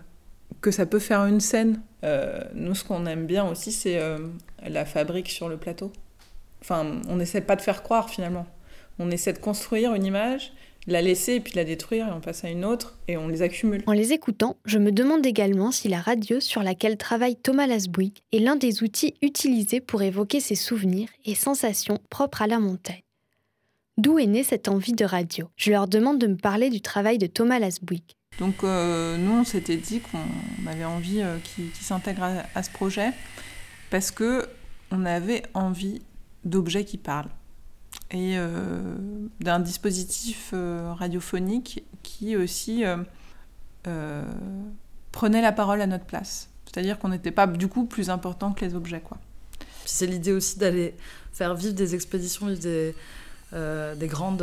que 0.60 0.70
ça 0.70 0.86
peut 0.86 0.98
faire 0.98 1.24
une 1.26 1.40
scène. 1.40 1.80
Euh, 2.04 2.42
nous, 2.54 2.74
ce 2.74 2.84
qu'on 2.84 3.06
aime 3.06 3.26
bien 3.26 3.48
aussi, 3.48 3.72
c'est 3.72 3.98
euh, 3.98 4.18
la 4.66 4.84
fabrique 4.84 5.30
sur 5.30 5.48
le 5.48 5.56
plateau. 5.56 5.92
Enfin, 6.60 7.00
on 7.08 7.16
n'essaie 7.16 7.40
pas 7.40 7.56
de 7.56 7.62
faire 7.62 7.82
croire 7.82 8.10
finalement. 8.10 8.46
On 8.98 9.10
essaie 9.10 9.32
de 9.32 9.38
construire 9.38 9.94
une 9.94 10.04
image, 10.04 10.52
la 10.86 11.02
laisser 11.02 11.34
et 11.34 11.40
puis 11.40 11.54
la 11.54 11.64
détruire 11.64 12.08
et 12.08 12.12
on 12.12 12.20
passe 12.20 12.44
à 12.44 12.50
une 12.50 12.64
autre 12.64 12.96
et 13.08 13.16
on 13.16 13.28
les 13.28 13.42
accumule. 13.42 13.82
En 13.86 13.92
les 13.92 14.12
écoutant, 14.12 14.56
je 14.64 14.78
me 14.78 14.92
demande 14.92 15.24
également 15.26 15.70
si 15.72 15.88
la 15.88 16.00
radio 16.00 16.40
sur 16.40 16.62
laquelle 16.62 16.96
travaille 16.96 17.36
Thomas 17.36 17.66
Lasbouig 17.66 18.12
est 18.32 18.38
l'un 18.38 18.56
des 18.56 18.82
outils 18.82 19.14
utilisés 19.22 19.80
pour 19.80 20.02
évoquer 20.02 20.40
ses 20.40 20.54
souvenirs 20.54 21.08
et 21.24 21.34
sensations 21.34 21.98
propres 22.08 22.42
à 22.42 22.46
la 22.46 22.58
montagne. 22.58 23.02
D'où 23.98 24.18
est 24.18 24.26
née 24.26 24.42
cette 24.42 24.68
envie 24.68 24.94
de 24.94 25.04
radio? 25.04 25.50
Je 25.56 25.70
leur 25.70 25.86
demande 25.86 26.18
de 26.18 26.26
me 26.26 26.36
parler 26.36 26.70
du 26.70 26.80
travail 26.80 27.18
de 27.18 27.26
Thomas 27.26 27.58
Lasbouig. 27.58 28.02
Donc 28.38 28.64
euh, 28.64 29.18
nous, 29.18 29.32
on 29.32 29.44
s'était 29.44 29.76
dit 29.76 30.00
qu'on 30.00 30.66
avait 30.66 30.84
envie 30.84 31.20
euh, 31.20 31.36
qu'il 31.38 31.74
s'intègre 31.74 32.22
à, 32.22 32.32
à, 32.54 32.62
ce 32.62 32.70
projet 32.70 33.10
parce 33.90 34.10
que 34.10 34.48
on 34.90 35.04
avait 35.04 35.42
envie 35.52 36.00
d'objets 36.44 36.84
qui 36.84 36.96
parlent 36.96 37.28
et 38.12 38.36
euh, 38.36 38.94
d'un 39.40 39.60
dispositif 39.60 40.50
euh, 40.52 40.92
radiophonique 40.94 41.84
qui 42.02 42.36
aussi 42.36 42.84
euh, 43.86 44.24
prenait 45.12 45.42
la 45.42 45.52
parole 45.52 45.80
à 45.80 45.86
notre 45.86 46.04
place. 46.04 46.48
C'est-à-dire 46.66 46.98
qu'on 46.98 47.08
n'était 47.08 47.30
pas 47.30 47.46
du 47.46 47.68
coup 47.68 47.84
plus 47.84 48.10
important 48.10 48.52
que 48.52 48.64
les 48.64 48.74
objets. 48.74 49.00
Quoi. 49.00 49.18
C'est 49.84 50.06
l'idée 50.06 50.32
aussi 50.32 50.58
d'aller 50.58 50.94
faire 51.32 51.54
vivre 51.54 51.74
des 51.74 51.94
expéditions, 51.94 52.46
vivre 52.46 52.60
des, 52.60 52.94
des 53.52 54.06
grandes 54.06 54.42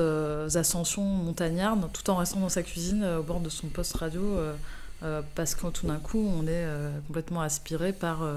ascensions 0.55 1.03
montagnardes, 1.03 1.89
tout 1.93 2.09
en 2.09 2.17
restant 2.17 2.39
dans 2.39 2.49
sa 2.49 2.63
cuisine 2.63 3.03
au 3.03 3.23
bord 3.23 3.39
de 3.39 3.47
son 3.47 3.67
poste 3.67 3.95
radio, 3.95 4.37
parce 5.35 5.55
que 5.55 5.67
tout 5.67 5.87
d'un 5.87 5.99
coup, 5.99 6.19
on 6.19 6.45
est 6.47 6.65
complètement 7.07 7.41
aspiré 7.41 7.93
par 7.93 8.27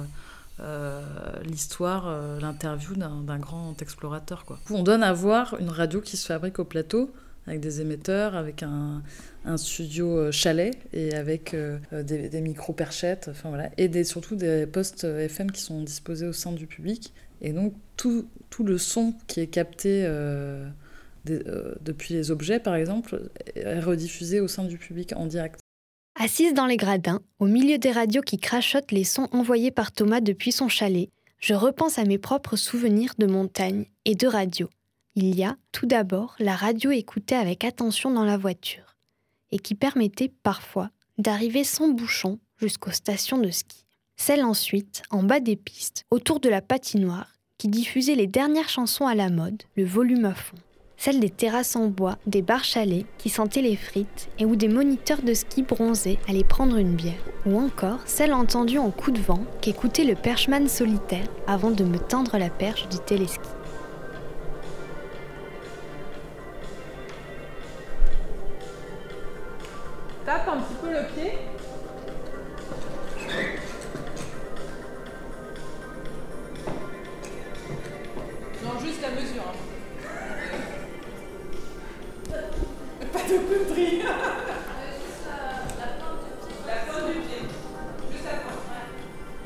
l'histoire, 1.45 2.39
l'interview 2.41 2.95
d'un 2.95 3.39
grand 3.39 3.81
explorateur. 3.81 4.45
Quoi. 4.45 4.59
On 4.71 4.83
donne 4.83 5.03
à 5.03 5.13
voir 5.13 5.57
une 5.61 5.71
radio 5.71 6.01
qui 6.01 6.17
se 6.17 6.27
fabrique 6.27 6.59
au 6.59 6.65
plateau, 6.65 7.11
avec 7.47 7.61
des 7.61 7.81
émetteurs, 7.81 8.37
avec 8.37 8.63
un, 8.63 9.03
studio 9.57 10.31
chalet 10.31 10.77
et 10.93 11.15
avec 11.15 11.55
euh, 11.55 11.79
des, 12.03 12.41
micro-perchettes, 12.41 13.31
voilà, 13.45 13.71
et 13.79 13.89
des, 13.89 14.05
surtout 14.05 14.37
des 14.37 14.67
postes 14.67 15.05
FM 15.05 15.51
qui 15.51 15.63
sont 15.63 15.83
disposés 15.83 16.27
au 16.27 16.33
sein 16.33 16.53
du 16.53 16.67
public. 16.67 17.13
Et 17.41 17.53
donc 17.53 17.75
tout, 17.97 18.29
tout 18.51 18.65
le 18.65 18.79
son 18.79 19.15
qui 19.27 19.41
est 19.41 19.47
capté 19.47 20.05
euh, 20.05 20.69
euh, 21.29 21.75
depuis 21.81 22.15
les 22.15 22.31
objets, 22.31 22.61
par 22.61 22.75
exemple, 22.75 23.31
est 23.55 23.81
rediffusé 23.81 24.41
au 24.41 24.49
sein 24.49 24.65
du 24.65 24.79
public 24.79 25.13
en 25.17 25.27
direct. 25.27 25.60
Assise 26.23 26.53
dans 26.53 26.67
les 26.67 26.77
gradins, 26.77 27.23
au 27.39 27.47
milieu 27.47 27.79
des 27.79 27.93
radios 27.93 28.21
qui 28.21 28.37
crachotent 28.37 28.93
les 28.93 29.05
sons 29.05 29.31
envoyés 29.33 29.71
par 29.71 29.91
Thomas 29.91 30.21
depuis 30.21 30.53
son 30.53 30.69
chalet, 30.69 31.09
je 31.39 31.55
repense 31.55 31.99
à 31.99 32.05
mes 32.05 32.19
propres 32.19 32.57
souvenirs 32.57 33.15
de 33.17 33.25
montagne 33.25 33.87
et 34.05 34.15
de 34.15 34.27
radio. 34.27 34.69
Il 35.15 35.35
y 35.35 35.45
a, 35.45 35.57
tout 35.73 35.87
d'abord, 35.87 36.35
la 36.39 36.55
radio 36.55 36.91
écoutée 36.91 37.37
avec 37.37 37.65
attention 37.65 38.11
dans 38.11 38.27
la 38.27 38.37
voiture, 38.37 38.99
et 39.51 39.59
qui 39.59 39.75
permettait 39.75 40.31
parfois 40.43 40.91
d'arriver 41.17 41.65
sans 41.65 41.89
bouchon 41.89 42.39
jusqu'aux 42.59 42.91
stations 42.91 43.39
de 43.39 43.49
ski. 43.49 43.87
Celle 44.19 44.45
ensuite, 44.45 45.03
en 45.09 45.23
bas 45.23 45.41
des 45.41 45.57
pistes, 45.57 46.05
autour 46.11 46.39
de 46.39 46.51
la 46.51 46.61
patinoire, 46.61 47.33
qui 47.57 47.69
diffusait 47.69 48.15
les 48.15 48.27
dernières 48.27 48.69
chansons 48.69 49.07
à 49.07 49.15
la 49.15 49.31
mode, 49.31 49.63
le 49.75 49.87
volume 49.87 50.27
à 50.27 50.35
fond. 50.35 50.59
Celle 51.03 51.19
des 51.19 51.31
terrasses 51.31 51.77
en 51.77 51.87
bois, 51.87 52.19
des 52.27 52.43
bars 52.43 52.63
chalets 52.63 53.07
qui 53.17 53.31
sentaient 53.31 53.63
les 53.63 53.75
frites 53.75 54.29
et 54.39 54.45
où 54.45 54.55
des 54.55 54.69
moniteurs 54.69 55.23
de 55.23 55.33
ski 55.33 55.63
bronzés 55.63 56.19
allaient 56.29 56.45
prendre 56.45 56.77
une 56.77 56.95
bière. 56.95 57.25
Ou 57.47 57.59
encore 57.59 58.01
celle 58.05 58.35
entendue 58.35 58.77
en 58.77 58.91
coup 58.91 59.11
de 59.11 59.19
vent 59.19 59.43
qu'écoutait 59.63 60.05
le 60.05 60.15
perchman 60.15 60.69
solitaire 60.69 61.25
avant 61.47 61.71
de 61.71 61.85
me 61.85 61.99
tendre 61.99 62.37
la 62.37 62.51
perche 62.51 62.87
du 62.91 62.99
téléski. 62.99 63.49
Tape 70.27 70.49
un 70.49 70.61
petit 70.61 70.75
peu 70.83 70.91
le 70.91 71.07
pied. 71.15 71.33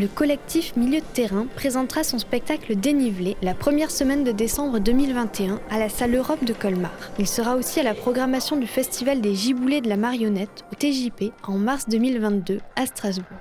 Le 0.04 0.08
collectif 0.08 0.76
Milieu 0.76 1.00
de 1.00 1.14
Terrain 1.14 1.46
présentera 1.46 2.04
son 2.04 2.18
spectacle 2.18 2.76
Dénivelé 2.76 3.38
la 3.40 3.54
première 3.54 3.90
semaine 3.90 4.22
de 4.22 4.32
décembre 4.32 4.78
2021 4.78 5.62
à 5.70 5.78
la 5.78 5.88
salle 5.88 6.14
Europe 6.14 6.44
de 6.44 6.52
Colmar. 6.52 6.92
Il 7.18 7.26
sera 7.26 7.56
aussi 7.56 7.80
à 7.80 7.84
la 7.84 7.94
programmation 7.94 8.58
du 8.58 8.66
Festival 8.66 9.22
des 9.22 9.34
Giboulées 9.34 9.80
de 9.80 9.88
la 9.88 9.96
Marionnette 9.96 10.66
au 10.70 10.74
TJP 10.74 11.32
en 11.44 11.56
mars 11.56 11.88
2022 11.88 12.60
à 12.76 12.84
Strasbourg. 12.84 13.38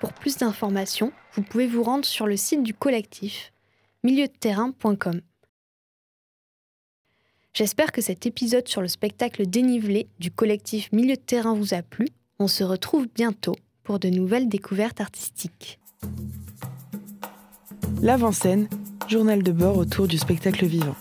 Pour 0.00 0.12
plus 0.12 0.36
d'informations, 0.36 1.12
vous 1.32 1.42
pouvez 1.42 1.66
vous 1.66 1.82
rendre 1.82 2.04
sur 2.04 2.26
le 2.26 2.36
site 2.36 2.62
du 2.62 2.74
collectif 2.74 3.50
milieudeterrain.com. 4.04 5.22
J'espère 7.54 7.90
que 7.90 8.02
cet 8.02 8.26
épisode 8.26 8.68
sur 8.68 8.82
le 8.82 8.88
spectacle 8.88 9.46
Dénivelé 9.46 10.08
du 10.18 10.30
collectif 10.30 10.92
Milieu 10.92 11.14
de 11.14 11.22
Terrain 11.22 11.54
vous 11.54 11.72
a 11.72 11.80
plu. 11.80 12.06
On 12.38 12.48
se 12.48 12.64
retrouve 12.64 13.08
bientôt 13.14 13.54
pour 13.82 13.98
de 13.98 14.08
nouvelles 14.08 14.48
découvertes 14.48 15.00
artistiques. 15.00 15.78
L'avant-scène, 18.02 18.68
journal 19.08 19.42
de 19.42 19.52
bord 19.52 19.76
autour 19.76 20.08
du 20.08 20.16
spectacle 20.16 20.64
vivant. 20.66 20.96